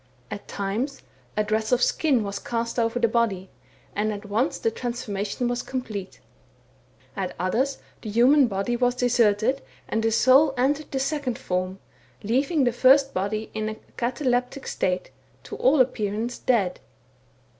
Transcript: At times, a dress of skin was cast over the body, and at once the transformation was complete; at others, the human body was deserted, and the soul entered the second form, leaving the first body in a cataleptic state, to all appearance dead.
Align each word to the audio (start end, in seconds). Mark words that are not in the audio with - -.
At 0.31 0.47
times, 0.47 1.03
a 1.37 1.43
dress 1.43 1.71
of 1.71 1.83
skin 1.83 2.23
was 2.23 2.39
cast 2.39 2.79
over 2.79 2.97
the 2.97 3.07
body, 3.07 3.51
and 3.95 4.11
at 4.11 4.25
once 4.25 4.57
the 4.57 4.71
transformation 4.71 5.47
was 5.47 5.61
complete; 5.61 6.19
at 7.15 7.35
others, 7.37 7.77
the 8.01 8.09
human 8.09 8.47
body 8.47 8.75
was 8.75 8.95
deserted, 8.95 9.61
and 9.87 10.01
the 10.01 10.11
soul 10.11 10.55
entered 10.57 10.89
the 10.91 10.99
second 10.99 11.37
form, 11.37 11.77
leaving 12.23 12.63
the 12.63 12.73
first 12.73 13.13
body 13.13 13.51
in 13.53 13.69
a 13.69 13.75
cataleptic 13.95 14.65
state, 14.65 15.11
to 15.43 15.55
all 15.57 15.79
appearance 15.79 16.39
dead. 16.39 16.79